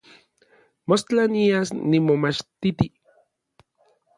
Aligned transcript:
Mostla 0.87 1.23
nias 1.35 1.67
nimomachtiti. 1.91 2.85